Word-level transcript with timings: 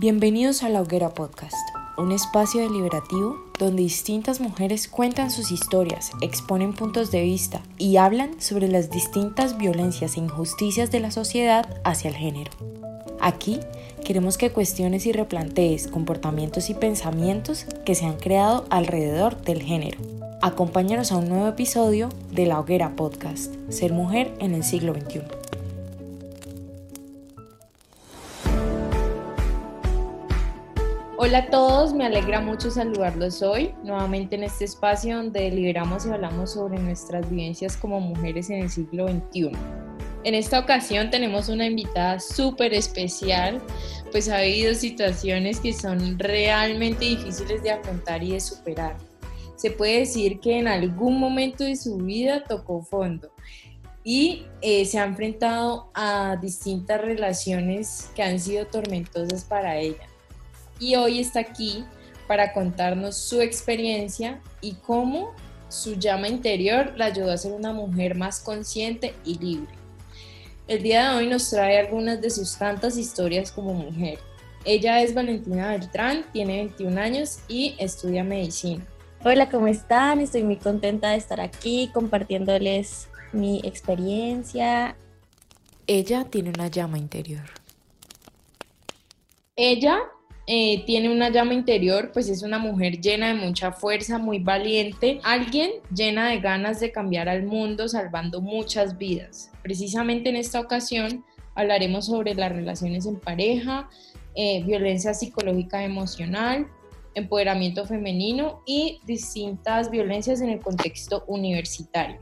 Bienvenidos 0.00 0.62
a 0.62 0.68
La 0.68 0.80
Hoguera 0.80 1.08
Podcast, 1.08 1.56
un 1.96 2.12
espacio 2.12 2.60
deliberativo 2.60 3.36
donde 3.58 3.82
distintas 3.82 4.38
mujeres 4.38 4.86
cuentan 4.86 5.32
sus 5.32 5.50
historias, 5.50 6.12
exponen 6.20 6.72
puntos 6.72 7.10
de 7.10 7.24
vista 7.24 7.62
y 7.78 7.96
hablan 7.96 8.40
sobre 8.40 8.68
las 8.68 8.90
distintas 8.90 9.58
violencias 9.58 10.16
e 10.16 10.20
injusticias 10.20 10.92
de 10.92 11.00
la 11.00 11.10
sociedad 11.10 11.80
hacia 11.82 12.10
el 12.10 12.14
género. 12.14 12.52
Aquí 13.20 13.58
queremos 14.04 14.38
que 14.38 14.52
cuestiones 14.52 15.04
y 15.04 15.10
replantees 15.10 15.88
comportamientos 15.88 16.70
y 16.70 16.74
pensamientos 16.74 17.66
que 17.84 17.96
se 17.96 18.06
han 18.06 18.18
creado 18.18 18.66
alrededor 18.70 19.42
del 19.42 19.64
género. 19.64 19.98
Acompáñanos 20.42 21.10
a 21.10 21.16
un 21.16 21.28
nuevo 21.28 21.48
episodio 21.48 22.08
de 22.30 22.46
La 22.46 22.60
Hoguera 22.60 22.94
Podcast, 22.94 23.52
Ser 23.68 23.92
Mujer 23.92 24.32
en 24.38 24.54
el 24.54 24.62
siglo 24.62 24.94
XXI. 24.94 25.37
Hola 31.28 31.40
a 31.40 31.50
todos, 31.50 31.92
me 31.92 32.06
alegra 32.06 32.40
mucho 32.40 32.70
saludarlos 32.70 33.42
hoy, 33.42 33.74
nuevamente 33.84 34.36
en 34.36 34.44
este 34.44 34.64
espacio 34.64 35.18
donde 35.18 35.42
deliberamos 35.42 36.06
y 36.06 36.08
hablamos 36.08 36.54
sobre 36.54 36.78
nuestras 36.78 37.28
vivencias 37.28 37.76
como 37.76 38.00
mujeres 38.00 38.48
en 38.48 38.62
el 38.62 38.70
siglo 38.70 39.08
XXI. 39.08 39.50
En 40.24 40.34
esta 40.34 40.58
ocasión 40.58 41.10
tenemos 41.10 41.50
una 41.50 41.66
invitada 41.66 42.18
súper 42.18 42.72
especial, 42.72 43.60
pues 44.10 44.30
ha 44.30 44.38
habido 44.38 44.74
situaciones 44.74 45.60
que 45.60 45.74
son 45.74 46.18
realmente 46.18 47.04
difíciles 47.04 47.62
de 47.62 47.72
afrontar 47.72 48.22
y 48.22 48.32
de 48.32 48.40
superar. 48.40 48.96
Se 49.56 49.70
puede 49.70 49.98
decir 49.98 50.40
que 50.40 50.58
en 50.58 50.66
algún 50.66 51.20
momento 51.20 51.62
de 51.62 51.76
su 51.76 51.98
vida 51.98 52.44
tocó 52.44 52.80
fondo 52.80 53.30
y 54.02 54.46
eh, 54.62 54.86
se 54.86 54.98
ha 54.98 55.04
enfrentado 55.04 55.90
a 55.92 56.38
distintas 56.40 57.02
relaciones 57.02 58.10
que 58.16 58.22
han 58.22 58.40
sido 58.40 58.66
tormentosas 58.66 59.44
para 59.44 59.76
ella 59.76 60.08
y 60.78 60.94
hoy 60.96 61.20
está 61.20 61.40
aquí 61.40 61.84
para 62.26 62.52
contarnos 62.52 63.16
su 63.16 63.40
experiencia 63.40 64.40
y 64.60 64.74
cómo 64.74 65.32
su 65.68 65.94
llama 65.94 66.28
interior 66.28 66.92
la 66.96 67.06
ayudó 67.06 67.32
a 67.32 67.36
ser 67.36 67.52
una 67.52 67.72
mujer 67.72 68.14
más 68.14 68.40
consciente 68.40 69.14
y 69.24 69.38
libre. 69.38 69.72
El 70.66 70.82
día 70.82 71.10
de 71.10 71.16
hoy 71.16 71.26
nos 71.26 71.48
trae 71.48 71.78
algunas 71.78 72.20
de 72.20 72.30
sus 72.30 72.56
tantas 72.56 72.96
historias 72.96 73.50
como 73.50 73.72
mujer. 73.72 74.18
Ella 74.64 75.02
es 75.02 75.14
Valentina 75.14 75.70
Beltrán, 75.70 76.26
tiene 76.32 76.56
21 76.58 77.00
años 77.00 77.38
y 77.48 77.74
estudia 77.78 78.22
medicina. 78.22 78.84
Hola, 79.24 79.48
¿cómo 79.48 79.66
están? 79.66 80.20
Estoy 80.20 80.42
muy 80.42 80.56
contenta 80.56 81.10
de 81.10 81.16
estar 81.16 81.40
aquí 81.40 81.90
compartiéndoles 81.92 83.08
mi 83.32 83.60
experiencia. 83.64 84.96
Ella 85.86 86.24
tiene 86.24 86.50
una 86.50 86.68
llama 86.68 86.98
interior. 86.98 87.44
Ella 89.56 89.98
eh, 90.50 90.82
tiene 90.86 91.10
una 91.10 91.28
llama 91.28 91.52
interior, 91.52 92.10
pues 92.10 92.30
es 92.30 92.42
una 92.42 92.58
mujer 92.58 93.02
llena 93.02 93.28
de 93.28 93.34
mucha 93.34 93.70
fuerza, 93.70 94.16
muy 94.16 94.38
valiente, 94.38 95.20
alguien 95.22 95.72
llena 95.94 96.30
de 96.30 96.40
ganas 96.40 96.80
de 96.80 96.90
cambiar 96.90 97.28
al 97.28 97.42
mundo, 97.42 97.86
salvando 97.86 98.40
muchas 98.40 98.96
vidas. 98.96 99.50
Precisamente 99.62 100.30
en 100.30 100.36
esta 100.36 100.58
ocasión 100.58 101.22
hablaremos 101.54 102.06
sobre 102.06 102.34
las 102.34 102.50
relaciones 102.50 103.04
en 103.04 103.20
pareja, 103.20 103.90
eh, 104.34 104.62
violencia 104.64 105.12
psicológica 105.12 105.84
emocional, 105.84 106.66
empoderamiento 107.14 107.84
femenino 107.84 108.62
y 108.64 109.02
distintas 109.04 109.90
violencias 109.90 110.40
en 110.40 110.48
el 110.48 110.60
contexto 110.60 111.24
universitario. 111.26 112.20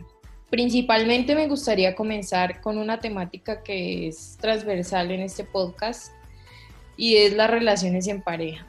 Principalmente 0.50 1.36
me 1.36 1.47
gustaría 1.47 1.94
comenzar 1.94 2.60
con 2.60 2.77
una 2.77 2.98
temática 2.98 3.62
que 3.62 4.08
es 4.08 4.36
transversal 4.41 5.12
en 5.12 5.20
este 5.20 5.44
podcast 5.44 6.16
y 6.97 7.16
es 7.16 7.34
las 7.34 7.50
relaciones 7.50 8.06
en 8.06 8.22
pareja. 8.22 8.66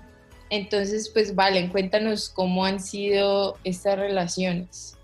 Entonces, 0.50 1.10
pues 1.10 1.36
Valen, 1.36 1.70
cuéntanos 1.70 2.30
cómo 2.30 2.66
han 2.66 2.80
sido 2.80 3.58
estas 3.64 3.98
relaciones. 3.98 4.98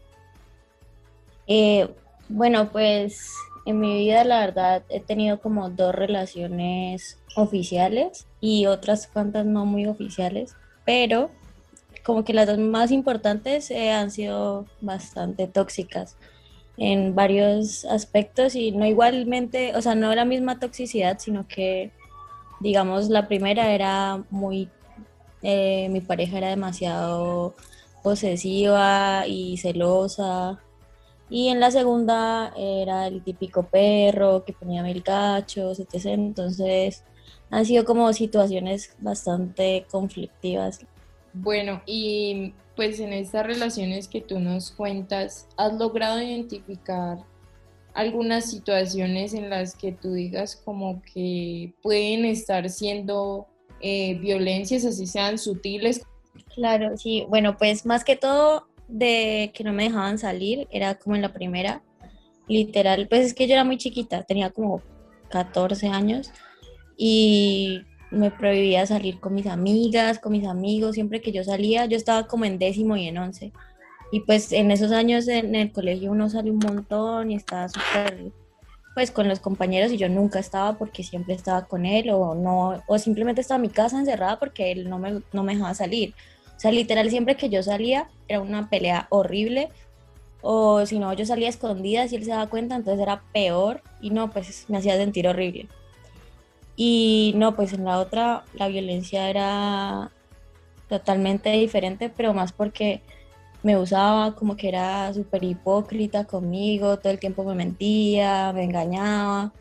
Eh, 1.48 1.90
bueno, 2.30 2.72
pues 2.72 3.34
en 3.66 3.80
mi 3.80 3.98
vida 3.98 4.24
la 4.24 4.40
verdad 4.40 4.84
he 4.90 5.00
tenido 5.00 5.40
como 5.40 5.70
dos 5.70 5.94
relaciones 5.94 7.20
oficiales 7.36 8.28
y 8.40 8.66
otras 8.66 9.08
cuantas 9.08 9.46
no 9.46 9.66
muy 9.66 9.86
oficiales, 9.86 10.56
pero 10.86 11.30
como 12.04 12.24
que 12.24 12.34
las 12.34 12.48
dos 12.48 12.58
más 12.58 12.92
importantes 12.92 13.72
eh, 13.72 13.92
han 13.92 14.12
sido 14.12 14.66
bastante 14.82 15.48
tóxicas 15.48 16.18
en 16.78 17.16
varios 17.16 17.86
aspectos 17.86 18.56
y 18.56 18.72
no 18.72 18.86
igualmente, 18.86 19.76
o 19.76 19.82
sea, 19.82 19.96
no 19.96 20.14
la 20.16 20.26
misma 20.26 20.60
toxicidad, 20.60 21.20
sino 21.20 21.48
que 21.48 21.92
digamos, 22.64 23.10
la 23.10 23.28
primera 23.28 23.72
era 23.74 24.24
muy, 24.30 24.70
eh, 25.42 25.90
mi 25.90 26.02
pareja 26.02 26.38
era 26.38 26.50
demasiado 26.50 27.54
posesiva 28.02 29.26
y 29.28 29.58
celosa. 29.58 30.60
Y 31.30 31.50
en 31.50 31.60
la 31.60 31.72
segunda 31.72 32.54
era 32.58 33.08
el 33.08 33.24
típico 33.24 33.64
perro 33.64 34.46
que 34.46 34.54
ponía 34.54 34.82
mil 34.82 35.04
cachos, 35.04 35.80
etc. 35.80 36.06
Entonces 36.06 37.04
han 37.50 37.66
sido 37.66 37.86
como 37.86 38.12
situaciones 38.14 38.96
bastante 39.00 39.86
conflictivas. 39.92 40.80
Bueno, 41.34 41.82
y 41.86 42.54
pues 42.76 43.00
en 43.00 43.14
estas 43.14 43.46
relaciones 43.46 44.08
que 44.08 44.22
tú 44.22 44.40
nos 44.40 44.72
cuentas, 44.72 45.48
¿has 45.58 45.74
logrado 45.74 46.22
identificar 46.22 47.18
algunas 47.94 48.50
situaciones 48.50 49.34
en 49.34 49.50
las 49.50 49.76
que 49.76 49.92
tú 49.92 50.14
digas 50.14 50.56
como 50.56 51.02
que 51.14 51.74
pueden 51.82 52.26
estar 52.26 52.70
siendo 52.70 53.48
eh, 53.82 54.16
violencias, 54.16 54.86
así 54.86 55.08
sean 55.08 55.38
sutiles. 55.38 56.02
Claro, 56.56 56.98
sí, 56.98 57.26
bueno, 57.30 57.58
pues 57.58 57.86
más 57.86 58.04
que 58.04 58.16
todo 58.16 58.68
de 58.88 59.52
que 59.54 59.64
no 59.64 59.74
me 59.74 59.84
dejaban 59.84 60.18
salir, 60.18 60.68
era 60.72 60.96
como 60.96 61.16
en 61.16 61.22
la 61.22 61.34
primera, 61.34 61.84
literal, 62.48 63.08
pues 63.08 63.26
es 63.28 63.34
que 63.34 63.48
yo 63.48 63.54
era 63.54 63.64
muy 63.64 63.78
chiquita, 63.78 64.24
tenía 64.24 64.50
como 64.50 64.82
14 65.30 65.88
años 65.88 66.32
y 66.98 67.82
me 68.12 68.30
prohibía 68.32 68.86
salir 68.86 69.20
con 69.20 69.34
mis 69.34 69.48
amigas, 69.48 70.20
con 70.20 70.32
mis 70.32 70.46
amigos, 70.46 70.96
siempre 70.96 71.22
que 71.22 71.32
yo 71.32 71.44
salía, 71.44 71.86
yo 71.86 71.98
estaba 71.98 72.28
como 72.28 72.46
en 72.46 72.60
décimo 72.60 72.96
y 72.96 73.08
en 73.08 73.18
once. 73.18 73.52
Y 74.14 74.20
pues 74.20 74.52
en 74.52 74.70
esos 74.70 74.92
años 74.92 75.28
en 75.28 75.56
el 75.56 75.72
colegio 75.72 76.12
uno 76.12 76.30
sale 76.30 76.52
un 76.52 76.60
montón 76.60 77.32
y 77.32 77.36
estaba 77.36 77.68
súper, 77.68 78.32
pues 78.94 79.10
con 79.10 79.28
los 79.28 79.40
compañeros 79.40 79.92
y 79.92 79.98
yo 79.98 80.08
nunca 80.08 80.38
estaba 80.38 80.78
porque 80.78 81.04
siempre 81.04 81.34
estaba 81.34 81.66
con 81.66 81.88
él 81.88 82.12
o 82.12 82.36
no, 82.36 82.80
o 82.86 83.00
simplemente 83.00 83.42
estaba 83.42 83.56
en 83.56 83.64
mi 83.64 83.70
casa 83.70 83.98
encerrada 83.98 84.38
porque 84.38 84.72
él 84.72 84.88
no 84.88 85.00
me, 85.00 85.24
no 85.34 85.42
me 85.42 85.56
dejaba 85.56 85.74
salir. 85.74 86.14
O 86.56 86.60
sea, 86.60 86.72
literal, 86.72 87.10
siempre 87.10 87.36
que 87.36 87.50
yo 87.50 87.64
salía 87.64 88.08
era 88.28 88.40
una 88.40 88.70
pelea 88.70 89.08
horrible 89.10 89.70
o 90.44 90.86
si 90.86 91.00
no, 91.00 91.12
yo 91.14 91.26
salía 91.26 91.50
escondida 91.50 92.06
y 92.06 92.14
él 92.14 92.24
se 92.24 92.30
daba 92.30 92.52
cuenta, 92.52 92.76
entonces 92.76 93.02
era 93.02 93.24
peor 93.34 93.82
y 94.00 94.12
no, 94.12 94.30
pues 94.30 94.66
me 94.70 94.78
hacía 94.78 94.96
sentir 94.96 95.28
horrible. 95.28 95.68
Y 96.76 97.34
no, 97.36 97.56
pues 97.56 97.74
en 97.74 97.84
la 97.84 97.98
otra 97.98 98.44
la 98.54 98.68
violencia 98.68 99.28
era 99.28 100.12
totalmente 100.88 101.50
diferente, 101.54 102.12
pero 102.16 102.36
más 102.36 102.52
porque 102.52 103.02
me 103.64 103.78
usaba 103.78 104.36
como 104.36 104.56
que 104.58 104.68
era 104.68 105.14
súper 105.14 105.44
hipócrita 105.44 106.26
conmigo, 106.26 107.00
todo 107.00 107.12
el 107.12 107.20
tiempo 107.20 107.44
me 107.46 107.56
mentía, 107.56 108.52
me 108.54 108.64
engañaba. 108.64 109.54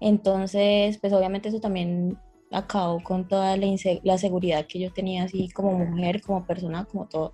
Entonces, 0.00 0.98
pues 0.98 1.12
obviamente 1.12 1.48
eso 1.48 1.60
también 1.60 2.18
acabó 2.52 3.02
con 3.02 3.26
toda 3.28 3.56
la, 3.56 3.66
la 4.04 4.18
seguridad 4.18 4.66
que 4.66 4.78
yo 4.78 4.92
tenía 4.92 5.24
así 5.24 5.48
como 5.50 5.72
mujer, 5.72 6.22
como 6.22 6.46
persona, 6.46 6.84
como 6.84 7.06
todo. 7.06 7.32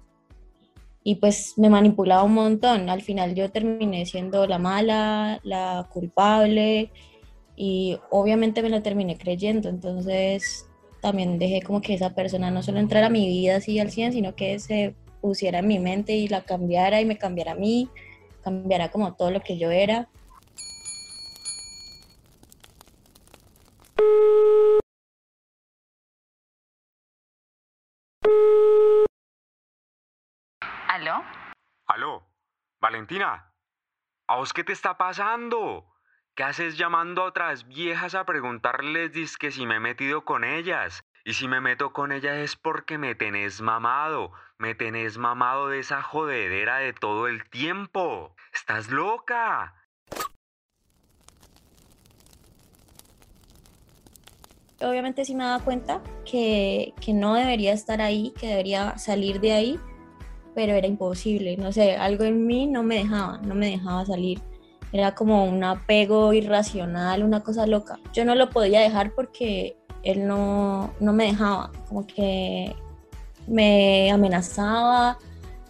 Y 1.04 1.16
pues 1.16 1.54
me 1.56 1.70
manipulaba 1.70 2.22
un 2.24 2.34
montón. 2.34 2.88
Al 2.90 3.02
final 3.02 3.34
yo 3.34 3.50
terminé 3.50 4.06
siendo 4.06 4.46
la 4.46 4.58
mala, 4.58 5.40
la 5.42 5.88
culpable 5.92 6.90
y 7.56 7.98
obviamente 8.10 8.62
me 8.62 8.70
la 8.70 8.82
terminé 8.82 9.16
creyendo. 9.18 9.68
Entonces 9.68 10.66
también 11.00 11.38
dejé 11.38 11.62
como 11.62 11.80
que 11.80 11.94
esa 11.94 12.14
persona 12.14 12.50
no 12.50 12.62
solo 12.62 12.78
entrara 12.78 13.06
a 13.06 13.10
mi 13.10 13.26
vida 13.26 13.56
así 13.56 13.78
al 13.78 13.90
100, 13.90 14.12
sino 14.14 14.34
que 14.34 14.58
se 14.58 14.94
pusiera 15.20 15.58
en 15.58 15.66
mi 15.68 15.78
mente 15.78 16.12
y 16.12 16.28
la 16.28 16.44
cambiara 16.44 17.00
y 17.00 17.04
me 17.04 17.18
cambiara 17.18 17.52
a 17.52 17.54
mí, 17.54 17.88
cambiara 18.42 18.90
como 18.90 19.14
todo 19.14 19.30
lo 19.30 19.40
que 19.40 19.58
yo 19.58 19.70
era. 19.70 20.08
¿Aló? 30.88 31.22
¿Aló? 31.86 32.26
Valentina, 32.80 33.52
¿a 34.26 34.36
vos 34.36 34.52
qué 34.52 34.64
te 34.64 34.72
está 34.72 34.96
pasando? 34.98 35.86
¿Qué 36.34 36.44
haces 36.44 36.78
llamando 36.78 37.22
a 37.22 37.26
otras 37.26 37.66
viejas 37.66 38.14
a 38.14 38.24
preguntarles 38.24 39.36
que 39.36 39.50
si 39.50 39.66
me 39.66 39.76
he 39.76 39.80
metido 39.80 40.24
con 40.24 40.44
ellas? 40.44 41.02
Y 41.28 41.34
si 41.34 41.46
me 41.46 41.60
meto 41.60 41.92
con 41.92 42.10
ellas 42.10 42.38
es 42.38 42.56
porque 42.56 42.96
me 42.96 43.14
tenés 43.14 43.60
mamado, 43.60 44.32
me 44.56 44.74
tenés 44.74 45.18
mamado 45.18 45.68
de 45.68 45.80
esa 45.80 46.00
jodedera 46.00 46.78
de 46.78 46.94
todo 46.94 47.28
el 47.28 47.46
tiempo. 47.50 48.34
¡Estás 48.54 48.88
loca! 48.88 49.74
Obviamente 54.80 55.26
sí 55.26 55.34
me 55.34 55.44
daba 55.44 55.62
cuenta 55.62 56.00
que, 56.24 56.94
que 56.98 57.12
no 57.12 57.34
debería 57.34 57.74
estar 57.74 58.00
ahí, 58.00 58.32
que 58.40 58.46
debería 58.46 58.96
salir 58.96 59.38
de 59.38 59.52
ahí, 59.52 59.80
pero 60.54 60.72
era 60.72 60.86
imposible, 60.86 61.58
no 61.58 61.72
sé, 61.72 61.96
algo 61.96 62.24
en 62.24 62.46
mí 62.46 62.66
no 62.66 62.82
me 62.82 62.94
dejaba, 62.94 63.36
no 63.42 63.54
me 63.54 63.72
dejaba 63.72 64.06
salir. 64.06 64.40
Era 64.92 65.14
como 65.14 65.44
un 65.44 65.62
apego 65.62 66.32
irracional, 66.32 67.22
una 67.22 67.42
cosa 67.42 67.66
loca. 67.66 67.98
Yo 68.14 68.24
no 68.24 68.34
lo 68.34 68.48
podía 68.48 68.80
dejar 68.80 69.14
porque 69.14 69.77
él 70.02 70.26
no, 70.26 70.92
no 71.00 71.12
me 71.12 71.26
dejaba, 71.26 71.70
como 71.88 72.06
que 72.06 72.74
me 73.46 74.10
amenazaba, 74.10 75.18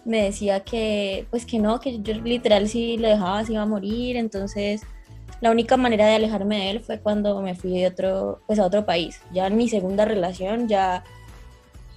me 0.05 0.23
decía 0.23 0.61
que, 0.61 1.27
pues 1.29 1.45
que 1.45 1.59
no, 1.59 1.79
que 1.79 2.01
yo 2.01 2.13
literal 2.15 2.67
si 2.67 2.97
lo 2.97 3.07
dejaba 3.07 3.45
se 3.45 3.53
iba 3.53 3.61
a 3.61 3.65
morir, 3.65 4.17
entonces 4.17 4.81
la 5.41 5.51
única 5.51 5.77
manera 5.77 6.05
de 6.05 6.15
alejarme 6.15 6.57
de 6.57 6.69
él 6.71 6.79
fue 6.81 6.99
cuando 6.99 7.41
me 7.41 7.55
fui 7.55 7.79
de 7.79 7.87
otro, 7.87 8.41
pues 8.45 8.59
a 8.59 8.65
otro 8.65 8.85
país. 8.85 9.21
Ya 9.31 9.47
en 9.47 9.55
mi 9.55 9.69
segunda 9.69 10.05
relación 10.05 10.67
ya 10.67 11.03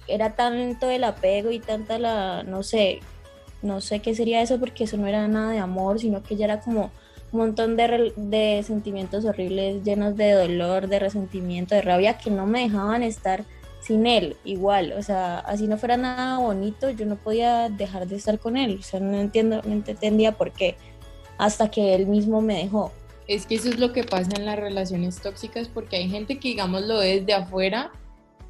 era 0.07 0.35
tanto 0.35 0.89
el 0.89 1.03
apego 1.03 1.51
y 1.51 1.59
tanta 1.59 1.97
la, 1.99 2.43
no 2.43 2.63
sé, 2.63 2.99
no 3.61 3.81
sé 3.81 3.99
qué 3.99 4.15
sería 4.15 4.41
eso 4.41 4.59
porque 4.59 4.85
eso 4.85 4.97
no 4.97 5.07
era 5.07 5.27
nada 5.27 5.51
de 5.51 5.59
amor, 5.59 5.99
sino 5.99 6.23
que 6.23 6.35
ya 6.35 6.45
era 6.45 6.59
como 6.61 6.91
un 7.33 7.39
montón 7.39 7.75
de, 7.75 8.13
de 8.15 8.63
sentimientos 8.63 9.25
horribles 9.25 9.83
llenos 9.83 10.15
de 10.15 10.31
dolor, 10.33 10.87
de 10.87 10.99
resentimiento, 10.99 11.73
de 11.73 11.81
rabia 11.81 12.17
que 12.17 12.29
no 12.29 12.45
me 12.45 12.61
dejaban 12.61 13.01
estar 13.01 13.43
sin 13.81 14.05
él 14.07 14.37
igual, 14.45 14.93
o 14.97 15.01
sea, 15.01 15.39
así 15.39 15.67
no 15.67 15.77
fuera 15.77 15.97
nada 15.97 16.37
bonito, 16.37 16.89
yo 16.91 17.05
no 17.05 17.17
podía 17.17 17.67
dejar 17.69 18.07
de 18.07 18.15
estar 18.15 18.39
con 18.39 18.55
él, 18.55 18.77
o 18.79 18.83
sea, 18.83 19.01
no 19.01 19.19
entiendo, 19.19 19.61
no 19.65 19.73
entendía 19.73 20.31
por 20.31 20.51
qué, 20.51 20.77
hasta 21.37 21.69
que 21.69 21.93
él 21.95 22.07
mismo 22.07 22.39
me 22.39 22.59
dejó. 22.59 22.93
Es 23.27 23.45
que 23.45 23.55
eso 23.55 23.69
es 23.69 23.79
lo 23.79 23.91
que 23.91 24.03
pasa 24.03 24.31
en 24.37 24.45
las 24.45 24.57
relaciones 24.57 25.21
tóxicas, 25.21 25.67
porque 25.67 25.97
hay 25.97 26.09
gente 26.09 26.39
que, 26.39 26.49
digamos, 26.49 26.83
lo 26.83 26.99
ve 26.99 27.19
desde 27.19 27.33
afuera 27.33 27.91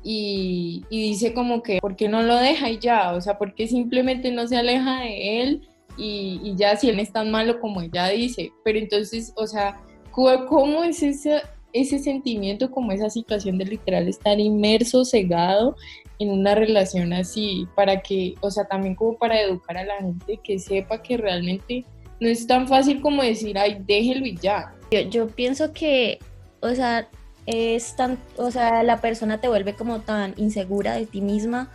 y, 0.03 0.85
y 0.89 1.09
dice 1.09 1.33
como 1.33 1.63
que, 1.63 1.79
¿por 1.79 1.95
qué 1.95 2.09
no 2.09 2.21
lo 2.21 2.35
deja 2.35 2.69
y 2.69 2.77
ya? 2.77 3.13
O 3.13 3.21
sea, 3.21 3.37
¿por 3.37 3.55
qué 3.55 3.67
simplemente 3.67 4.31
no 4.31 4.47
se 4.47 4.57
aleja 4.57 4.99
de 4.99 5.41
él 5.41 5.67
y, 5.97 6.39
y 6.43 6.55
ya 6.55 6.75
si 6.75 6.89
él 6.89 6.99
es 6.99 7.11
tan 7.11 7.31
malo 7.31 7.59
como 7.59 7.81
ella 7.81 8.09
dice? 8.09 8.51
Pero 8.63 8.79
entonces, 8.79 9.33
o 9.35 9.47
sea, 9.47 9.81
¿cómo 10.11 10.83
es 10.83 11.03
esa, 11.03 11.41
ese 11.73 11.99
sentimiento, 11.99 12.69
como 12.71 12.91
esa 12.91 13.09
situación 13.09 13.57
de 13.57 13.65
literal 13.65 14.07
estar 14.07 14.39
inmerso, 14.39 15.03
cegado 15.05 15.75
en 16.19 16.29
una 16.29 16.55
relación 16.55 17.13
así, 17.13 17.67
para 17.75 18.01
que, 18.01 18.35
o 18.41 18.51
sea, 18.51 18.65
también 18.65 18.95
como 18.95 19.17
para 19.17 19.41
educar 19.41 19.77
a 19.77 19.83
la 19.83 19.97
gente 19.97 20.39
que 20.43 20.59
sepa 20.59 21.01
que 21.01 21.17
realmente 21.17 21.85
no 22.19 22.29
es 22.29 22.45
tan 22.47 22.67
fácil 22.67 23.01
como 23.01 23.23
decir, 23.23 23.57
ay, 23.57 23.77
déjelo 23.85 24.25
y 24.25 24.37
ya. 24.37 24.73
Yo, 24.91 25.01
yo 25.01 25.27
pienso 25.27 25.73
que, 25.73 26.19
o 26.61 26.69
sea, 26.69 27.09
es 27.45 27.95
tan, 27.95 28.17
o 28.37 28.51
sea, 28.51 28.83
la 28.83 29.01
persona 29.01 29.41
te 29.41 29.47
vuelve 29.47 29.73
como 29.73 29.99
tan 30.01 30.33
insegura 30.37 30.93
de 30.93 31.05
ti 31.05 31.21
misma 31.21 31.69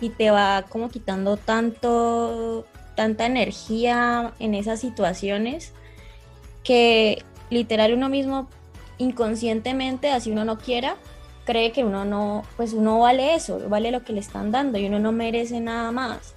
y 0.00 0.10
te 0.10 0.30
va 0.30 0.64
como 0.68 0.88
quitando 0.88 1.36
tanto, 1.36 2.64
tanta 3.00 3.24
energía 3.24 4.34
en 4.40 4.54
esas 4.54 4.78
situaciones 4.78 5.72
que 6.62 7.24
literal 7.48 7.94
uno 7.94 8.10
mismo 8.10 8.46
inconscientemente, 8.98 10.10
así 10.10 10.30
uno 10.30 10.44
no 10.44 10.58
quiera, 10.58 10.96
cree 11.46 11.72
que 11.72 11.82
uno 11.82 12.04
no, 12.04 12.42
pues 12.58 12.74
uno 12.74 12.98
vale 12.98 13.34
eso, 13.34 13.58
vale 13.70 13.90
lo 13.90 14.04
que 14.04 14.12
le 14.12 14.20
están 14.20 14.50
dando 14.50 14.76
y 14.76 14.84
uno 14.84 14.98
no 14.98 15.12
merece 15.12 15.60
nada 15.60 15.90
más. 15.92 16.34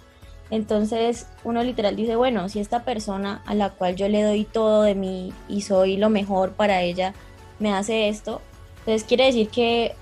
Entonces 0.52 1.28
uno 1.44 1.62
literal 1.64 1.98
dice, 1.98 2.16
bueno, 2.16 2.48
si 2.48 2.62
esta 2.62 2.86
persona 2.86 3.42
a 3.46 3.56
la 3.56 3.72
cual 3.72 3.98
yo 3.98 4.08
le 4.08 4.24
doy 4.24 4.46
todo 4.46 4.84
de 4.84 4.96
mí 4.96 5.34
y 5.50 5.64
soy 5.64 5.98
lo 5.98 6.10
mejor 6.10 6.54
para 6.54 6.82
ella, 6.82 7.14
me 7.60 7.74
hace 7.74 8.08
esto, 8.08 8.40
entonces 8.80 9.04
quiere 9.04 9.26
decir 9.26 9.50
que 9.50 9.96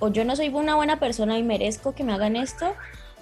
o 0.00 0.08
yo 0.08 0.24
no 0.24 0.34
soy 0.34 0.48
una 0.48 0.74
buena 0.74 0.98
persona 0.98 1.38
y 1.38 1.44
merezco 1.44 1.94
que 1.94 2.02
me 2.02 2.12
hagan 2.12 2.34
esto, 2.34 2.74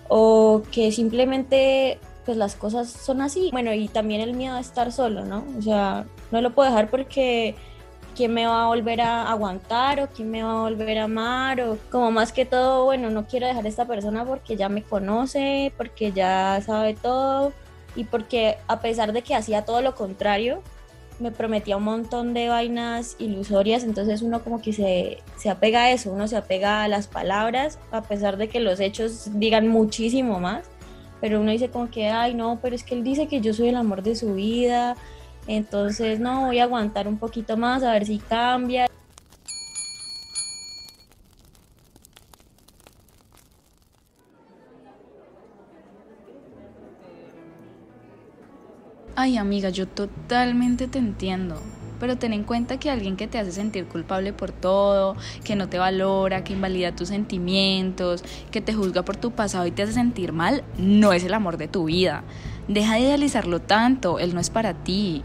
o 0.08 0.62
que 0.72 0.92
simplemente 0.92 1.98
pues 2.26 2.36
las 2.36 2.56
cosas 2.56 2.90
son 2.90 3.22
así. 3.22 3.50
Bueno, 3.52 3.72
y 3.72 3.88
también 3.88 4.20
el 4.20 4.34
miedo 4.34 4.56
a 4.56 4.60
estar 4.60 4.92
solo, 4.92 5.24
¿no? 5.24 5.44
O 5.56 5.62
sea, 5.62 6.04
no 6.32 6.42
lo 6.42 6.52
puedo 6.52 6.68
dejar 6.68 6.90
porque 6.90 7.54
quién 8.16 8.34
me 8.34 8.46
va 8.46 8.64
a 8.64 8.66
volver 8.66 9.00
a 9.00 9.30
aguantar 9.30 10.00
o 10.00 10.08
quién 10.08 10.30
me 10.30 10.42
va 10.42 10.50
a 10.50 10.62
volver 10.62 10.98
a 10.98 11.04
amar 11.04 11.60
o 11.60 11.78
como 11.90 12.10
más 12.10 12.32
que 12.32 12.46
todo, 12.46 12.84
bueno, 12.84 13.10
no 13.10 13.26
quiero 13.26 13.46
dejar 13.46 13.64
a 13.64 13.68
esta 13.68 13.86
persona 13.86 14.24
porque 14.24 14.56
ya 14.56 14.68
me 14.68 14.82
conoce, 14.82 15.72
porque 15.76 16.12
ya 16.12 16.60
sabe 16.64 16.94
todo 16.94 17.52
y 17.94 18.04
porque 18.04 18.56
a 18.68 18.80
pesar 18.80 19.12
de 19.12 19.22
que 19.22 19.34
hacía 19.34 19.64
todo 19.64 19.82
lo 19.82 19.94
contrario, 19.94 20.62
me 21.18 21.30
prometía 21.30 21.76
un 21.76 21.84
montón 21.84 22.34
de 22.34 22.48
vainas 22.48 23.16
ilusorias, 23.18 23.84
entonces 23.84 24.22
uno 24.22 24.42
como 24.42 24.60
que 24.60 24.72
se, 24.72 25.18
se 25.36 25.50
apega 25.50 25.84
a 25.84 25.90
eso, 25.92 26.10
uno 26.10 26.26
se 26.26 26.36
apega 26.36 26.84
a 26.84 26.88
las 26.88 27.08
palabras, 27.08 27.78
a 27.90 28.02
pesar 28.02 28.36
de 28.36 28.48
que 28.48 28.60
los 28.60 28.80
hechos 28.80 29.30
digan 29.34 29.68
muchísimo 29.68 30.40
más, 30.40 30.68
pero 31.20 31.40
uno 31.40 31.50
dice 31.50 31.70
como 31.70 31.90
que, 31.90 32.08
ay 32.08 32.34
no, 32.34 32.58
pero 32.62 32.74
es 32.74 32.84
que 32.84 32.94
él 32.94 33.04
dice 33.04 33.28
que 33.28 33.40
yo 33.40 33.52
soy 33.54 33.68
el 33.68 33.76
amor 33.76 34.02
de 34.02 34.16
su 34.16 34.34
vida, 34.34 34.96
entonces, 35.46 36.18
no, 36.18 36.46
voy 36.46 36.58
a 36.58 36.64
aguantar 36.64 37.06
un 37.06 37.18
poquito 37.18 37.56
más 37.56 37.82
a 37.82 37.92
ver 37.92 38.04
si 38.06 38.18
cambia. 38.18 38.86
Ay, 49.14 49.38
amiga, 49.38 49.70
yo 49.70 49.86
totalmente 49.86 50.88
te 50.88 50.98
entiendo. 50.98 51.62
Pero 51.98 52.16
ten 52.16 52.32
en 52.32 52.44
cuenta 52.44 52.78
que 52.78 52.90
alguien 52.90 53.16
que 53.16 53.26
te 53.26 53.38
hace 53.38 53.52
sentir 53.52 53.86
culpable 53.86 54.32
por 54.32 54.52
todo, 54.52 55.16
que 55.44 55.56
no 55.56 55.68
te 55.68 55.78
valora, 55.78 56.44
que 56.44 56.52
invalida 56.52 56.94
tus 56.94 57.08
sentimientos, 57.08 58.22
que 58.50 58.60
te 58.60 58.74
juzga 58.74 59.04
por 59.04 59.16
tu 59.16 59.30
pasado 59.30 59.66
y 59.66 59.70
te 59.70 59.82
hace 59.82 59.92
sentir 59.92 60.32
mal, 60.32 60.64
no 60.78 61.12
es 61.12 61.24
el 61.24 61.34
amor 61.34 61.56
de 61.56 61.68
tu 61.68 61.84
vida. 61.84 62.24
Deja 62.68 62.94
de 62.94 63.00
idealizarlo 63.00 63.60
tanto, 63.60 64.18
él 64.18 64.34
no 64.34 64.40
es 64.40 64.50
para 64.50 64.74
ti. 64.74 65.22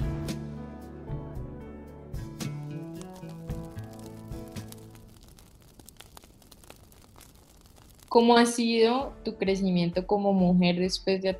¿Cómo 8.12 8.36
ha 8.36 8.46
sido 8.46 9.14
tu 9.24 9.38
crecimiento 9.38 10.06
como 10.06 10.34
mujer 10.34 10.78
después 10.78 11.22
de, 11.22 11.34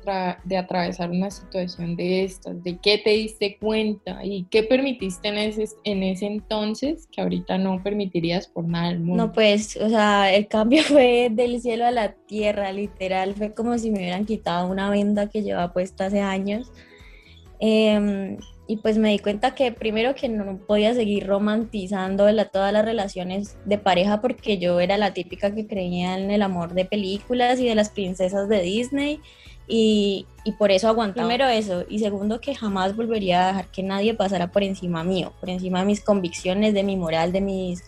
de, 0.44 0.56
atravesar 0.56 1.10
una 1.10 1.30
situación 1.30 1.96
de 1.96 2.24
estas? 2.24 2.64
¿De 2.64 2.78
qué 2.78 2.96
te 2.96 3.10
diste 3.10 3.58
cuenta 3.58 4.24
y 4.24 4.44
qué 4.44 4.62
permitiste 4.62 5.28
en 5.28 5.36
ese, 5.36 5.66
en 5.84 6.02
ese 6.02 6.24
entonces 6.24 7.06
que 7.12 7.20
ahorita 7.20 7.58
no 7.58 7.82
permitirías 7.82 8.46
por 8.48 8.64
nada 8.66 8.88
del 8.88 9.00
mundo? 9.00 9.26
No, 9.26 9.32
pues, 9.34 9.76
o 9.76 9.90
sea, 9.90 10.34
el 10.34 10.48
cambio 10.48 10.82
fue 10.84 11.28
del 11.30 11.60
cielo 11.60 11.84
a 11.84 11.90
la 11.90 12.14
tierra, 12.14 12.72
literal. 12.72 13.34
Fue 13.34 13.52
como 13.52 13.76
si 13.76 13.90
me 13.90 13.98
hubieran 13.98 14.24
quitado 14.24 14.66
una 14.66 14.88
venda 14.88 15.28
que 15.28 15.42
llevaba 15.42 15.74
puesta 15.74 16.06
hace 16.06 16.20
años. 16.20 16.72
Eh, 17.60 18.38
y 18.72 18.78
pues 18.78 18.96
me 18.96 19.10
di 19.10 19.18
cuenta 19.18 19.54
que 19.54 19.70
primero 19.70 20.14
que 20.14 20.30
no 20.30 20.56
podía 20.66 20.94
seguir 20.94 21.26
romantizando 21.26 22.24
todas 22.50 22.72
las 22.72 22.82
relaciones 22.82 23.58
de 23.66 23.76
pareja 23.76 24.22
porque 24.22 24.56
yo 24.56 24.80
era 24.80 24.96
la 24.96 25.12
típica 25.12 25.54
que 25.54 25.66
creía 25.66 26.16
en 26.16 26.30
el 26.30 26.40
amor 26.40 26.72
de 26.72 26.86
películas 26.86 27.60
y 27.60 27.68
de 27.68 27.74
las 27.74 27.90
princesas 27.90 28.48
de 28.48 28.62
Disney 28.62 29.20
y, 29.68 30.24
y 30.44 30.52
por 30.52 30.70
eso 30.70 30.88
aguantaba. 30.88 31.28
Primero 31.28 31.50
eso 31.50 31.84
y 31.86 31.98
segundo 31.98 32.40
que 32.40 32.54
jamás 32.54 32.96
volvería 32.96 33.44
a 33.44 33.46
dejar 33.48 33.66
que 33.66 33.82
nadie 33.82 34.14
pasara 34.14 34.50
por 34.50 34.62
encima 34.62 35.04
mío, 35.04 35.34
por 35.38 35.50
encima 35.50 35.80
de 35.80 35.84
mis 35.84 36.00
convicciones, 36.00 36.72
de 36.72 36.82
mi 36.82 36.96
moral, 36.96 37.30
de 37.30 37.42
mis 37.42 37.82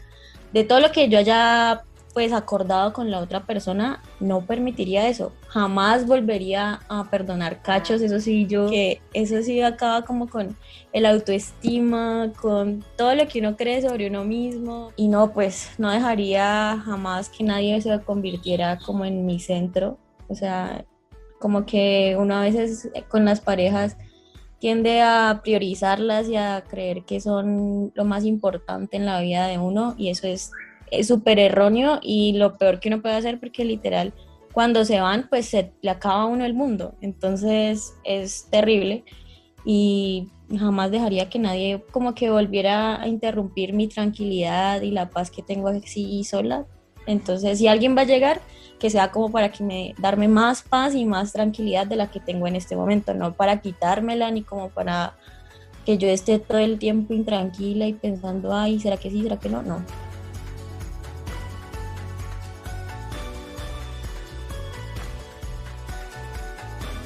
de 0.52 0.64
todo 0.64 0.80
lo 0.80 0.92
que 0.92 1.08
yo 1.08 1.18
haya 1.18 1.84
pues 2.14 2.32
acordado 2.32 2.92
con 2.92 3.10
la 3.10 3.18
otra 3.18 3.44
persona, 3.44 4.00
no 4.20 4.46
permitiría 4.46 5.08
eso. 5.08 5.32
Jamás 5.48 6.06
volvería 6.06 6.80
a 6.88 7.10
perdonar 7.10 7.60
cachos, 7.60 8.00
eso 8.00 8.20
sí, 8.20 8.46
yo, 8.46 8.70
que 8.70 9.02
eso 9.12 9.42
sí 9.42 9.60
acaba 9.60 10.02
como 10.02 10.28
con 10.28 10.56
el 10.92 11.06
autoestima, 11.06 12.32
con 12.40 12.84
todo 12.96 13.16
lo 13.16 13.26
que 13.26 13.40
uno 13.40 13.56
cree 13.56 13.82
sobre 13.82 14.06
uno 14.06 14.24
mismo. 14.24 14.92
Y 14.94 15.08
no, 15.08 15.32
pues 15.32 15.72
no 15.76 15.90
dejaría 15.90 16.80
jamás 16.84 17.28
que 17.28 17.42
nadie 17.42 17.82
se 17.82 18.00
convirtiera 18.00 18.78
como 18.78 19.04
en 19.04 19.26
mi 19.26 19.40
centro. 19.40 19.98
O 20.28 20.36
sea, 20.36 20.84
como 21.40 21.66
que 21.66 22.16
uno 22.16 22.36
a 22.36 22.42
veces 22.42 22.90
con 23.08 23.24
las 23.24 23.40
parejas 23.40 23.96
tiende 24.60 25.02
a 25.02 25.40
priorizarlas 25.42 26.28
y 26.28 26.36
a 26.36 26.62
creer 26.66 27.02
que 27.04 27.20
son 27.20 27.92
lo 27.94 28.04
más 28.04 28.24
importante 28.24 28.96
en 28.96 29.04
la 29.04 29.20
vida 29.20 29.48
de 29.48 29.58
uno 29.58 29.94
y 29.98 30.08
eso 30.08 30.26
es 30.26 30.52
es 30.98 31.08
súper 31.08 31.38
erróneo 31.38 31.98
y 32.02 32.32
lo 32.34 32.56
peor 32.56 32.80
que 32.80 32.88
uno 32.88 33.02
puede 33.02 33.14
hacer 33.14 33.40
porque 33.40 33.64
literal 33.64 34.12
cuando 34.54 34.84
se 34.84 35.00
van 35.00 35.28
pues 35.28 35.46
se 35.46 35.72
le 35.82 35.90
acaba 35.90 36.22
a 36.22 36.26
uno 36.26 36.44
el 36.44 36.54
mundo, 36.54 36.94
entonces 37.00 37.94
es 38.04 38.48
terrible 38.50 39.04
y 39.64 40.28
jamás 40.56 40.90
dejaría 40.90 41.28
que 41.28 41.38
nadie 41.38 41.82
como 41.90 42.14
que 42.14 42.30
volviera 42.30 43.00
a 43.00 43.08
interrumpir 43.08 43.72
mi 43.72 43.88
tranquilidad 43.88 44.82
y 44.82 44.90
la 44.90 45.10
paz 45.10 45.30
que 45.30 45.42
tengo 45.42 45.68
así 45.68 46.22
sola. 46.24 46.66
Entonces, 47.06 47.58
si 47.58 47.66
alguien 47.66 47.96
va 47.96 48.02
a 48.02 48.06
llegar, 48.06 48.40
que 48.78 48.90
sea 48.90 49.10
como 49.10 49.30
para 49.30 49.50
que 49.50 49.62
me 49.64 49.94
darme 49.98 50.28
más 50.28 50.62
paz 50.62 50.94
y 50.94 51.04
más 51.04 51.32
tranquilidad 51.32 51.86
de 51.86 51.96
la 51.96 52.10
que 52.10 52.20
tengo 52.20 52.46
en 52.46 52.56
este 52.56 52.76
momento, 52.76 53.12
no 53.14 53.34
para 53.34 53.60
quitármela 53.60 54.30
ni 54.30 54.42
como 54.42 54.70
para 54.70 55.16
que 55.84 55.98
yo 55.98 56.08
esté 56.08 56.38
todo 56.38 56.58
el 56.58 56.78
tiempo 56.78 57.12
intranquila 57.12 57.86
y 57.86 57.94
pensando, 57.94 58.54
ay, 58.54 58.80
¿será 58.80 58.96
que 58.96 59.10
sí, 59.10 59.22
será 59.22 59.38
que 59.38 59.48
no? 59.48 59.62
No. 59.62 59.82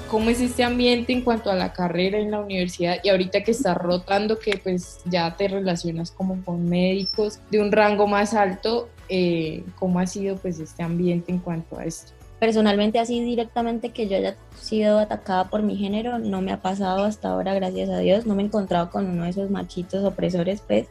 Cómo 0.09 0.31
es 0.31 0.41
este 0.41 0.65
ambiente 0.65 1.13
en 1.13 1.23
cuanto 1.23 1.51
a 1.51 1.55
la 1.55 1.73
carrera 1.73 2.19
en 2.19 2.31
la 2.31 2.41
universidad 2.41 2.97
y 3.03 3.11
ahorita 3.11 3.45
que 3.45 3.51
estás 3.51 3.77
rotando 3.77 4.39
que 4.39 4.59
pues 4.63 5.01
ya 5.05 5.37
te 5.37 5.49
relacionas 5.49 6.11
como 6.11 6.43
con 6.45 6.69
médicos 6.69 7.41
de 7.51 7.61
un 7.61 7.71
rango 7.71 8.07
más 8.07 8.35
alto, 8.35 8.89
eh, 9.09 9.65
¿cómo 9.79 10.01
ha 10.01 10.07
sido 10.07 10.37
pues 10.37 10.59
este 10.59 10.83
ambiente 10.83 11.31
en 11.31 11.39
cuanto 11.39 11.79
a 11.79 11.85
esto? 11.85 12.13
Personalmente 12.41 12.99
así 12.99 13.21
directamente 13.21 13.91
que 13.91 14.09
yo 14.09 14.17
haya 14.17 14.37
sido 14.61 14.99
atacada 14.99 15.51
por 15.51 15.63
mi 15.63 15.77
género 15.77 16.19
no 16.19 16.41
me 16.41 16.53
ha 16.53 16.61
pasado 16.61 17.05
hasta 17.05 17.31
ahora, 17.31 17.55
gracias 17.55 17.91
a 17.91 17.99
Dios, 17.99 18.27
no 18.27 18.35
me 18.35 18.43
he 18.43 18.47
encontrado 18.47 18.91
con 18.91 19.07
uno 19.07 19.25
de 19.25 19.31
esos 19.31 19.51
machitos 19.51 20.05
opresores 20.05 20.63
pues, 20.67 20.87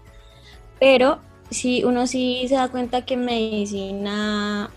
pero 0.80 1.20
sí, 1.50 1.84
uno 1.84 2.08
sí 2.08 2.46
se 2.48 2.56
da 2.56 2.70
cuenta 2.70 3.04
que 3.04 3.18
medicina 3.18 4.70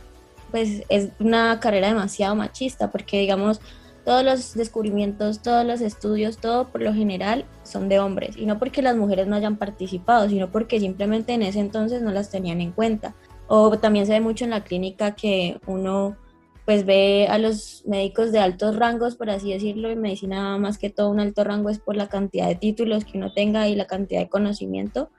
pues 0.51 0.83
es 0.89 1.11
una 1.21 1.61
carrera 1.61 1.89
demasiado 1.89 2.35
machista 2.35 2.91
porque 2.91 3.21
digamos 3.21 3.61
todos 4.11 4.25
los 4.25 4.55
descubrimientos, 4.55 5.41
todos 5.41 5.65
los 5.65 5.81
estudios, 5.81 6.39
todo 6.39 6.67
por 6.73 6.83
lo 6.83 6.93
general 6.93 7.45
son 7.63 7.89
de 7.89 8.01
hombres. 8.01 8.37
Y 8.37 8.45
no 8.45 8.59
porque 8.59 8.83
las 8.83 8.97
mujeres 8.97 9.29
no 9.29 9.37
hayan 9.37 9.57
participado, 9.57 10.29
sino 10.29 10.51
porque 10.51 10.81
simplemente 10.81 11.33
en 11.33 11.45
ese 11.45 11.61
entonces 11.61 12.03
no 12.03 12.11
las 12.11 12.29
tenían 12.29 12.61
en 12.61 12.73
cuenta. 12.73 13.15
O 13.47 13.79
también 13.79 14.07
se 14.07 14.13
ve 14.15 14.21
mucho 14.21 14.43
en 14.43 14.51
la 14.51 14.65
clínica 14.65 15.15
que 15.15 15.61
uno 15.65 16.17
pues 16.65 16.85
ve 16.85 17.29
a 17.31 17.39
los 17.39 17.85
médicos 17.87 18.33
de 18.33 18.41
altos 18.41 18.75
rangos, 18.75 19.15
por 19.15 19.31
así 19.31 19.53
decirlo, 19.53 19.89
en 19.91 20.01
medicina 20.01 20.59
más 20.59 20.77
que 20.77 20.91
todo 20.91 21.09
un 21.09 21.21
alto 21.21 21.45
rango 21.45 21.71
es 21.71 21.79
por 21.79 21.95
la 21.95 22.09
cantidad 22.09 22.49
de 22.49 22.57
títulos 22.57 23.05
que 23.05 23.17
uno 23.17 23.33
tenga 23.33 23.69
y 23.69 23.77
la 23.77 23.87
cantidad 23.87 24.23
de 24.23 24.29
conocimiento. 24.29 25.11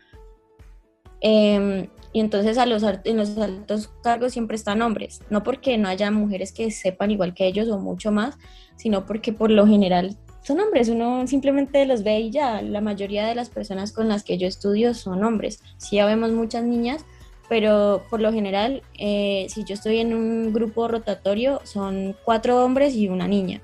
Em, 1.21 1.87
y 2.13 2.19
entonces 2.19 2.57
a 2.57 2.65
los, 2.65 2.83
en 2.83 3.17
los 3.17 3.37
altos 3.37 3.89
cargos 4.03 4.33
siempre 4.33 4.55
están 4.55 4.81
hombres, 4.81 5.21
no 5.29 5.43
porque 5.43 5.77
no 5.77 5.87
haya 5.87 6.11
mujeres 6.11 6.51
que 6.51 6.71
sepan 6.71 7.11
igual 7.11 7.33
que 7.33 7.47
ellos 7.47 7.69
o 7.69 7.79
mucho 7.79 8.11
más, 8.11 8.37
sino 8.75 9.05
porque 9.05 9.33
por 9.33 9.49
lo 9.49 9.65
general 9.65 10.17
son 10.43 10.59
hombres, 10.59 10.89
uno 10.89 11.25
simplemente 11.27 11.85
los 11.85 12.03
ve 12.03 12.19
y 12.19 12.31
ya, 12.31 12.61
la 12.61 12.81
mayoría 12.81 13.27
de 13.27 13.35
las 13.35 13.49
personas 13.49 13.91
con 13.91 14.07
las 14.09 14.23
que 14.23 14.37
yo 14.37 14.47
estudio 14.47 14.93
son 14.93 15.23
hombres, 15.23 15.61
sí 15.77 15.97
ya 15.97 16.05
vemos 16.05 16.31
muchas 16.31 16.63
niñas, 16.63 17.05
pero 17.47 18.03
por 18.09 18.21
lo 18.21 18.33
general, 18.33 18.81
eh, 18.97 19.45
si 19.49 19.63
yo 19.63 19.75
estoy 19.75 19.99
en 19.99 20.13
un 20.13 20.51
grupo 20.51 20.87
rotatorio, 20.87 21.61
son 21.63 22.15
cuatro 22.25 22.63
hombres 22.63 22.95
y 22.95 23.07
una 23.07 23.27
niña, 23.27 23.61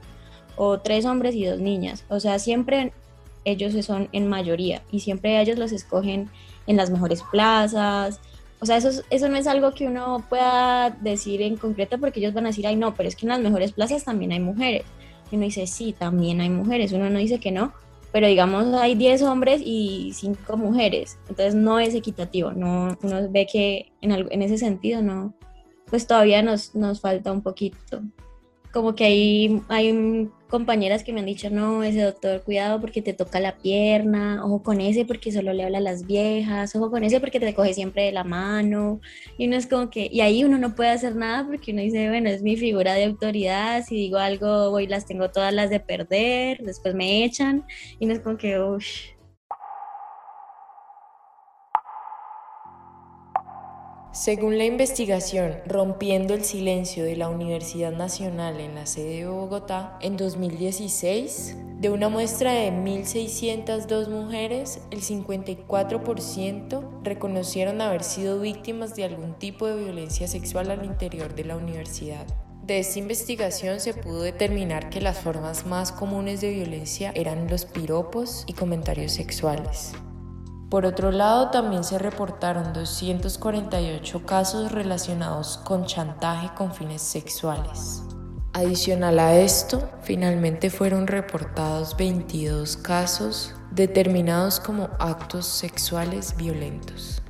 o 0.56 0.80
tres 0.80 1.06
hombres 1.06 1.36
y 1.36 1.46
dos 1.46 1.60
niñas, 1.60 2.06
o 2.10 2.20
sea, 2.20 2.38
siempre 2.40 2.94
ellos 3.44 3.74
son 3.86 4.10
en 4.12 4.28
mayoría 4.28 4.84
y 4.92 5.00
siempre 5.00 5.42
ellos 5.42 5.58
los 5.58 5.72
escogen 5.72 6.30
en 6.68 6.78
las 6.78 6.90
mejores 6.90 7.24
plazas, 7.32 8.20
o 8.60 8.66
sea, 8.66 8.78
eso, 8.78 9.04
eso 9.10 9.30
no 9.30 9.38
es 9.38 9.48
algo 9.48 9.74
que 9.74 9.88
uno 9.88 10.24
pueda 10.30 10.90
decir 10.90 11.42
en 11.42 11.58
concreto 11.58 12.00
porque 12.00 12.20
ellos 12.20 12.34
van 12.34 12.46
a 12.46 12.50
decir, 12.50 12.66
ay, 12.66 12.76
no, 12.76 12.96
pero 12.96 13.08
es 13.08 13.16
que 13.16 13.26
en 13.26 13.30
las 13.30 13.40
mejores 13.40 13.72
plazas 13.72 14.04
también 14.04 14.32
hay 14.32 14.40
mujeres. 14.40 14.84
Y 15.32 15.36
uno 15.36 15.46
dice, 15.46 15.68
sí, 15.68 15.94
también 15.98 16.42
hay 16.42 16.50
mujeres. 16.50 16.92
Uno 16.92 17.10
no 17.10 17.20
dice 17.20 17.40
que 17.40 17.52
no, 17.52 17.74
pero 18.12 18.28
digamos 18.28 18.74
hay 18.74 18.96
10 18.96 19.22
hombres 19.24 19.62
y 19.64 20.12
5 20.14 20.58
mujeres. 20.58 21.20
Entonces 21.30 21.54
no 21.54 21.80
es 21.80 21.94
equitativo. 21.94 22.52
No, 22.52 22.98
uno 23.04 23.30
ve 23.30 23.46
que 23.52 23.92
en, 24.02 24.12
en 24.12 24.42
ese 24.42 24.58
sentido 24.58 25.02
no, 25.02 25.34
pues 25.86 26.08
todavía 26.08 26.42
nos, 26.42 26.74
nos 26.74 27.02
falta 27.02 27.32
un 27.32 27.42
poquito 27.42 28.02
como 28.78 28.94
que 28.94 29.06
hay, 29.06 29.62
hay 29.70 30.30
compañeras 30.50 31.04
que 31.04 31.12
me 31.12 31.22
han 31.22 31.26
dicho, 31.26 31.50
no, 31.50 31.82
ese 31.82 32.04
doctor, 32.04 32.44
cuidado 32.44 32.80
porque 32.80 33.02
te 33.02 33.12
toca 33.12 33.40
la 33.40 33.58
pierna, 33.58 34.46
ojo 34.46 34.62
con 34.62 34.82
ese 34.82 35.04
porque 35.04 35.32
solo 35.32 35.52
le 35.52 35.64
habla 35.64 35.80
a 35.80 35.82
las 35.82 36.06
viejas, 36.06 36.76
ojo 36.76 36.92
con 36.92 37.04
ese 37.04 37.20
porque 37.20 37.40
te 37.40 37.56
coge 37.56 37.74
siempre 37.74 38.04
de 38.04 38.12
la 38.12 38.24
mano. 38.24 39.02
Y 39.40 39.48
uno 39.48 39.56
es 39.56 39.66
como 39.66 39.90
que, 39.90 40.08
y 40.12 40.22
ahí 40.22 40.44
uno 40.44 40.60
no 40.60 40.76
puede 40.76 40.92
hacer 40.92 41.16
nada 41.16 41.48
porque 41.48 41.72
uno 41.72 41.82
dice, 41.82 42.08
bueno, 42.10 42.30
es 42.30 42.44
mi 42.44 42.56
figura 42.56 42.94
de 42.94 43.06
autoridad, 43.06 43.84
si 43.84 43.96
digo 43.96 44.20
algo, 44.20 44.70
voy, 44.70 44.86
las 44.86 45.08
tengo 45.08 45.32
todas 45.32 45.52
las 45.52 45.72
de 45.72 45.80
perder, 45.80 46.60
después 46.60 46.94
me 46.94 47.24
echan, 47.24 47.66
y 48.00 48.06
uno 48.06 48.14
es 48.14 48.20
como 48.20 48.38
que, 48.38 48.60
uff 48.60 48.86
Según 54.20 54.58
la 54.58 54.66
investigación 54.66 55.58
Rompiendo 55.68 56.34
el 56.34 56.44
Silencio 56.44 57.04
de 57.04 57.16
la 57.16 57.30
Universidad 57.30 57.92
Nacional 57.92 58.60
en 58.60 58.74
la 58.74 58.88
sede 58.88 59.18
de 59.18 59.28
Bogotá, 59.28 60.00
en 60.02 60.18
2016, 60.18 61.56
de 61.80 61.92
una 61.92 62.10
muestra 62.10 62.52
de 62.52 62.72
1.602 62.72 64.10
mujeres, 64.10 64.80
el 64.90 65.02
54% 65.02 67.04
reconocieron 67.04 67.80
haber 67.80 68.04
sido 68.04 68.40
víctimas 68.40 68.96
de 68.96 69.04
algún 69.04 69.36
tipo 69.36 69.68
de 69.68 69.84
violencia 69.84 70.28
sexual 70.28 70.72
al 70.72 70.84
interior 70.84 71.36
de 71.36 71.46
la 71.46 71.56
universidad. 71.56 72.26
De 72.66 72.80
esta 72.80 72.98
investigación 72.98 73.80
se 73.80 73.94
pudo 73.94 74.24
determinar 74.24 74.90
que 74.90 75.00
las 75.00 75.20
formas 75.20 75.68
más 75.68 75.92
comunes 75.92 76.42
de 76.42 76.50
violencia 76.50 77.12
eran 77.14 77.48
los 77.48 77.66
piropos 77.66 78.46
y 78.48 78.54
comentarios 78.54 79.12
sexuales. 79.12 79.94
Por 80.70 80.86
otro 80.86 81.12
lado, 81.12 81.50
también 81.50 81.86
se 81.86 81.98
reportaron 81.98 82.74
248 82.74 84.26
casos 84.26 84.72
relacionados 84.74 85.58
con 85.60 85.86
chantaje 85.86 86.50
con 86.56 86.74
fines 86.74 87.02
sexuales. 87.02 88.04
Adicional 88.52 89.20
a 89.20 89.36
esto, 89.36 89.90
finalmente 90.02 90.70
fueron 90.70 91.08
reportados 91.08 91.96
22 91.96 92.76
casos 92.76 93.56
determinados 93.72 94.60
como 94.60 94.90
actos 95.00 95.46
sexuales 95.46 96.36
violentos. 96.36 97.22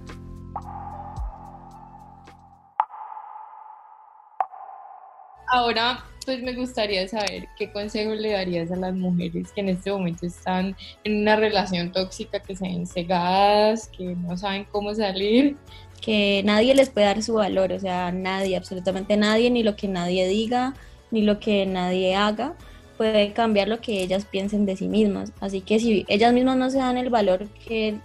Ahora 5.50 6.04
pues 6.28 6.44
me 6.44 6.54
gustaría 6.54 7.08
saber 7.08 7.48
qué 7.58 7.72
consejo 7.72 8.14
le 8.14 8.34
darías 8.34 8.70
a 8.70 8.76
las 8.76 8.94
mujeres 8.94 9.50
que 9.54 9.62
en 9.62 9.70
este 9.70 9.94
momento 9.94 10.26
están 10.26 10.76
en 11.06 11.22
una 11.22 11.38
relación 11.38 11.94
tóxica, 11.94 12.42
que 12.42 12.54
se 12.54 12.66
ven 12.66 12.86
cegadas, 12.86 13.88
que 13.88 14.04
no 14.04 14.36
saben 14.36 14.66
cómo 14.70 14.94
salir. 14.94 15.56
Que 16.02 16.42
nadie 16.44 16.76
les 16.76 16.90
puede 16.90 17.06
dar 17.06 17.24
su 17.24 17.36
valor, 17.36 17.72
o 17.72 17.80
sea, 17.80 18.12
nadie, 18.12 18.58
absolutamente 18.58 19.16
nadie, 19.16 19.50
ni 19.50 19.64
lo 19.64 19.78
que 19.78 19.88
nadie 19.88 20.28
diga, 20.28 20.74
ni 21.12 21.22
lo 21.22 21.40
que 21.40 21.66
nadie 21.66 22.14
haga 22.14 22.56
puede 22.98 23.32
cambiar 23.32 23.70
lo 23.70 23.80
que 23.80 24.04
ellas 24.04 24.26
piensen 24.26 24.66
de 24.66 24.76
sí 24.76 24.90
mismas. 24.90 25.32
Así 25.40 25.62
que 25.62 25.80
si 25.80 26.06
ellas 26.10 26.34
mismas 26.34 26.58
no 26.58 26.70
se 26.70 26.80
dan 26.80 26.98
el 26.98 27.10
valor 27.10 27.48
que 27.66 27.96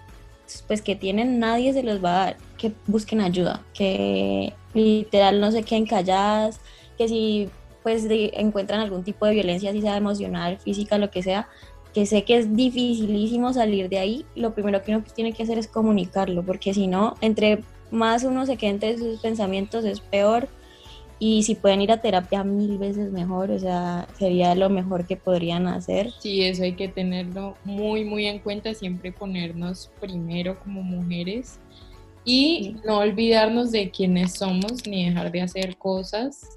pues 0.68 0.80
que 0.80 0.94
tienen, 0.94 1.40
nadie 1.40 1.72
se 1.72 1.82
los 1.82 2.04
va 2.04 2.10
a 2.10 2.24
dar. 2.26 2.36
Que 2.56 2.70
busquen 2.86 3.20
ayuda, 3.20 3.64
que 3.74 4.52
literal 4.74 5.40
no 5.40 5.50
se 5.50 5.64
queden 5.64 5.86
calladas, 5.86 6.60
que 6.96 7.08
si 7.08 7.50
pues 7.82 8.06
encuentran 8.08 8.80
algún 8.80 9.04
tipo 9.04 9.26
de 9.26 9.34
violencia, 9.34 9.72
si 9.72 9.80
sea 9.80 9.96
emocional, 9.96 10.58
física, 10.58 10.98
lo 10.98 11.10
que 11.10 11.22
sea, 11.22 11.48
que 11.92 12.06
sé 12.06 12.24
que 12.24 12.38
es 12.38 12.56
dificilísimo 12.56 13.52
salir 13.52 13.88
de 13.88 13.98
ahí, 13.98 14.24
lo 14.34 14.54
primero 14.54 14.82
que 14.82 14.94
uno 14.94 15.04
tiene 15.14 15.32
que 15.32 15.42
hacer 15.42 15.58
es 15.58 15.68
comunicarlo, 15.68 16.42
porque 16.42 16.72
si 16.74 16.86
no, 16.86 17.16
entre 17.20 17.62
más 17.90 18.24
uno 18.24 18.46
se 18.46 18.56
quede 18.56 18.70
entre 18.70 18.98
sus 18.98 19.20
pensamientos 19.20 19.84
es 19.84 20.00
peor 20.00 20.48
y 21.18 21.42
si 21.44 21.54
pueden 21.54 21.82
ir 21.82 21.92
a 21.92 22.00
terapia 22.00 22.42
mil 22.42 22.78
veces 22.78 23.12
mejor, 23.12 23.50
o 23.50 23.58
sea, 23.58 24.08
sería 24.18 24.54
lo 24.54 24.70
mejor 24.70 25.06
que 25.06 25.16
podrían 25.16 25.68
hacer. 25.68 26.10
Sí, 26.18 26.42
eso 26.42 26.64
hay 26.64 26.72
que 26.72 26.88
tenerlo 26.88 27.56
muy, 27.64 28.04
muy 28.04 28.26
en 28.26 28.40
cuenta, 28.40 28.74
siempre 28.74 29.12
ponernos 29.12 29.90
primero 30.00 30.58
como 30.58 30.82
mujeres 30.82 31.60
y 32.24 32.76
no 32.84 32.98
olvidarnos 32.98 33.70
de 33.70 33.90
quiénes 33.90 34.34
somos 34.34 34.86
ni 34.86 35.06
dejar 35.06 35.30
de 35.30 35.42
hacer 35.42 35.76
cosas 35.76 36.48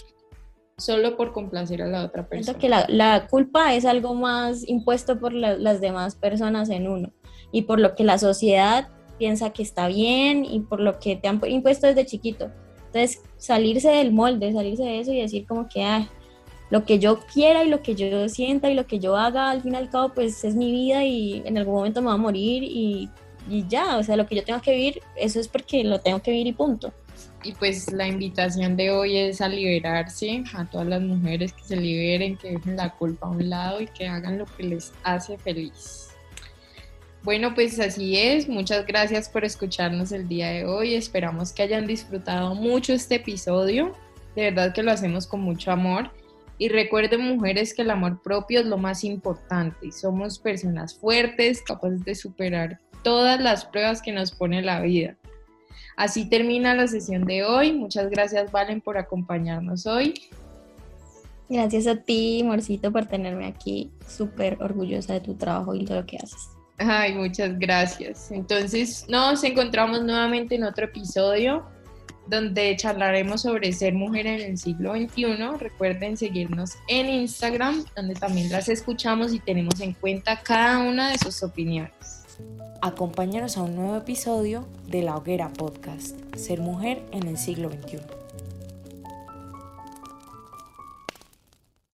solo 0.78 1.16
por 1.16 1.32
complacer 1.32 1.82
a 1.82 1.88
la 1.88 2.04
otra 2.04 2.28
persona. 2.28 2.58
que 2.58 2.70
la, 2.70 3.28
culpa 3.28 3.74
es 3.76 3.86
algo 3.86 4.14
más 4.14 4.68
impuesto 4.68 5.20
por 5.20 5.34
las 5.34 5.82
demás 5.82 6.16
personas 6.16 6.70
en 6.70 6.88
uno 6.88 7.12
y 7.52 7.64
por 7.64 7.80
lo 7.80 7.96
que 7.96 8.04
la 8.04 8.18
sociedad 8.18 8.90
piensa 9.18 9.52
que 9.52 9.64
está 9.64 9.88
bien 9.88 10.44
y 10.44 10.60
por 10.60 10.82
lo 10.82 11.00
que 11.00 11.16
te 11.16 11.28
han 11.28 11.40
impuesto 11.48 11.88
desde 11.88 12.06
chiquito. 12.06 12.52
Entonces, 12.88 13.22
salirse 13.38 13.90
del 13.90 14.12
molde, 14.12 14.52
salirse 14.52 14.84
de 14.84 15.00
eso 15.00 15.14
y 15.14 15.22
decir 15.22 15.46
como 15.48 15.70
que 15.70 16.08
lo 16.70 16.84
que 16.84 17.00
yo 17.00 17.20
quiera 17.34 17.64
y 17.64 17.70
lo 17.70 17.82
que 17.82 17.96
yo 17.96 18.28
sienta 18.28 18.70
y 18.70 18.74
lo 18.74 18.86
que 18.86 19.00
yo 19.00 19.16
haga, 19.16 19.52
al 19.52 19.62
fin 19.62 19.74
y 19.74 19.78
al 19.78 19.90
cabo, 19.90 20.14
pues 20.14 20.44
es 20.44 20.56
mi 20.56 20.72
vida 20.72 21.06
y 21.06 21.42
en 21.46 21.58
algún 21.58 21.76
momento 21.76 22.02
me 22.02 22.08
va 22.08 22.14
a 22.14 22.18
morir 22.18 22.64
y, 22.64 23.10
y 23.50 23.66
ya, 23.68 23.98
o 23.98 24.04
sea, 24.04 24.18
lo 24.18 24.26
que 24.26 24.36
yo 24.36 24.44
tengo 24.44 24.62
que 24.62 24.72
vivir, 24.72 25.02
eso 25.16 25.40
es 25.40 25.48
porque 25.48 25.84
lo 25.84 26.00
tengo 26.00 26.22
que 26.22 26.32
vivir 26.32 26.48
y 26.48 26.54
punto 26.54 26.92
y 27.46 27.54
pues 27.54 27.92
la 27.92 28.08
invitación 28.08 28.76
de 28.76 28.90
hoy 28.90 29.18
es 29.18 29.40
a 29.40 29.48
liberarse, 29.48 30.44
a 30.56 30.66
todas 30.66 30.88
las 30.88 31.02
mujeres 31.02 31.54
que 31.54 31.64
se 31.64 31.76
liberen, 31.76 32.38
que 32.38 32.52
dejen 32.52 32.76
la 32.76 32.90
culpa 32.90 33.28
a 33.28 33.30
un 33.30 33.50
lado 33.50 33.82
y 33.82 33.88
que 33.88 34.08
hagan 34.08 34.40
lo 34.40 34.46
que 34.46 34.64
les 34.64 34.92
hace 35.04 35.38
feliz. 35.38 36.10
Bueno, 37.22 37.54
pues 37.54 37.80
así 37.80 38.18
es. 38.18 38.50
Muchas 38.50 38.86
gracias 38.86 39.30
por 39.30 39.46
escucharnos 39.46 40.12
el 40.12 40.28
día 40.28 40.50
de 40.50 40.66
hoy. 40.66 40.96
Esperamos 40.96 41.54
que 41.54 41.64
hayan 41.64 41.88
disfrutado 41.88 42.56
mucho 42.56 42.94
este 42.94 43.16
episodio. 43.16 43.94
De 44.36 44.52
verdad 44.52 44.74
que 44.74 44.84
lo 44.84 44.92
hacemos 44.92 45.28
con 45.28 45.42
mucho 45.42 45.72
amor. 45.72 46.12
Y 46.58 46.70
recuerden, 46.70 47.22
mujeres, 47.22 47.74
que 47.74 47.82
el 47.82 47.92
amor 47.92 48.22
propio 48.22 48.60
es 48.60 48.66
lo 48.66 48.78
más 48.78 49.04
importante. 49.04 49.92
Somos 49.92 50.40
personas 50.40 50.96
fuertes, 50.96 51.62
capaces 51.62 52.06
de 52.06 52.16
superar 52.16 52.80
todas 53.04 53.40
las 53.40 53.66
pruebas 53.66 54.02
que 54.02 54.12
nos 54.12 54.32
pone 54.32 54.62
la 54.62 54.82
vida. 54.82 55.16
Así 55.96 56.30
termina 56.30 56.74
la 56.74 56.88
sesión 56.88 57.26
de 57.26 57.44
hoy. 57.44 57.74
Muchas 57.74 58.10
gracias, 58.10 58.52
Valen, 58.52 58.82
por 58.82 58.98
acompañarnos 58.98 59.86
hoy. 59.86 60.14
Gracias 61.48 61.86
a 61.88 61.96
ti, 61.96 62.42
Morcito, 62.44 62.92
por 62.92 63.06
tenerme 63.06 63.46
aquí. 63.46 63.92
Súper 64.08 64.58
orgullosa 64.62 65.14
de 65.14 65.22
tu 65.22 65.36
trabajo 65.36 65.76
y 65.76 65.86
de 65.86 65.96
lo 65.96 66.06
que 66.06 66.18
haces. 66.18 66.50
Ay, 66.78 67.14
muchas 67.14 67.58
gracias. 67.58 68.32
Entonces, 68.32 69.06
nos 69.08 69.44
encontramos 69.44 70.04
nuevamente 70.04 70.56
en 70.56 70.64
otro 70.64 70.86
episodio 70.86 71.64
donde 72.28 72.76
charlaremos 72.76 73.44
sobre 73.44 73.72
ser 73.72 73.94
mujer 73.94 74.28
en 74.28 74.42
el 74.42 74.58
siglo 74.58 74.94
XXI. 74.96 75.58
Recuerden 75.60 76.18
seguirnos 76.18 76.72
en 76.88 77.08
Instagram, 77.08 77.86
donde 77.96 78.16
también 78.16 78.52
las 78.52 78.68
escuchamos 78.68 79.34
y 79.34 79.40
tenemos 79.40 79.80
en 79.80 79.94
cuenta 79.94 80.42
cada 80.42 80.80
una 80.80 81.12
de 81.12 81.18
sus 81.20 81.44
opiniones. 81.44 82.15
Acompáñanos 82.82 83.58
a 83.58 83.64
un 83.64 83.76
nuevo 83.76 83.96
episodio 83.96 84.68
de 84.88 85.02
La 85.02 85.18
Hoguera 85.18 85.52
Podcast, 85.52 86.18
Ser 86.36 86.62
Mujer 86.62 87.04
en 87.12 87.28
el 87.28 87.38
siglo 87.38 87.70
XXI. 87.70 88.25